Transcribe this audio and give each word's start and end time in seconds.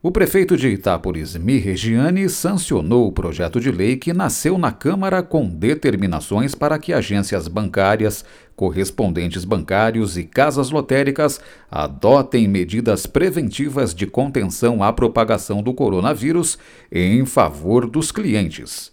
O 0.00 0.12
prefeito 0.12 0.56
de 0.56 0.68
Itápolis, 0.68 1.36
Mirregiani, 1.36 2.28
sancionou 2.28 3.08
o 3.08 3.12
projeto 3.12 3.58
de 3.58 3.72
lei 3.72 3.96
que 3.96 4.12
nasceu 4.12 4.56
na 4.56 4.70
Câmara 4.70 5.24
com 5.24 5.48
determinações 5.48 6.54
para 6.54 6.78
que 6.78 6.92
agências 6.92 7.48
bancárias, 7.48 8.24
correspondentes 8.54 9.44
bancários 9.44 10.16
e 10.16 10.22
casas 10.22 10.70
lotéricas 10.70 11.40
adotem 11.68 12.46
medidas 12.46 13.06
preventivas 13.06 13.92
de 13.92 14.06
contenção 14.06 14.84
à 14.84 14.92
propagação 14.92 15.64
do 15.64 15.74
coronavírus 15.74 16.56
em 16.92 17.26
favor 17.26 17.90
dos 17.90 18.12
clientes. 18.12 18.92